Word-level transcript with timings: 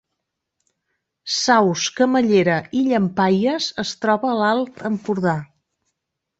Saus, 1.33 1.83
Camallera 1.99 2.57
i 2.81 2.83
Llampaies 2.87 3.69
es 3.87 3.95
troba 4.07 4.33
a 4.35 4.41
l’Alt 4.43 4.85
Empordà 4.93 5.39